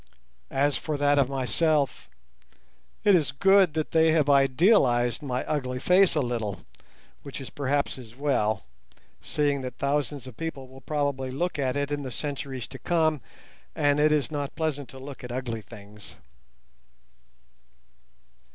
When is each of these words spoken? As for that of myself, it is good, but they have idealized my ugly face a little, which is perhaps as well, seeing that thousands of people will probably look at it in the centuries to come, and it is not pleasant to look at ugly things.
As 0.49 0.77
for 0.77 0.97
that 0.97 1.19
of 1.19 1.29
myself, 1.29 2.09
it 3.03 3.13
is 3.13 3.31
good, 3.31 3.71
but 3.73 3.91
they 3.91 4.11
have 4.13 4.31
idealized 4.31 5.21
my 5.21 5.45
ugly 5.45 5.77
face 5.79 6.15
a 6.15 6.21
little, 6.21 6.61
which 7.21 7.39
is 7.39 7.51
perhaps 7.51 7.99
as 7.99 8.15
well, 8.15 8.65
seeing 9.21 9.61
that 9.61 9.77
thousands 9.77 10.25
of 10.25 10.35
people 10.35 10.67
will 10.67 10.81
probably 10.81 11.29
look 11.29 11.59
at 11.59 11.77
it 11.77 11.91
in 11.91 12.01
the 12.01 12.09
centuries 12.09 12.67
to 12.69 12.79
come, 12.79 13.21
and 13.75 13.99
it 13.99 14.11
is 14.11 14.31
not 14.31 14.55
pleasant 14.55 14.89
to 14.89 14.97
look 14.97 15.23
at 15.23 15.31
ugly 15.31 15.61
things. 15.61 16.15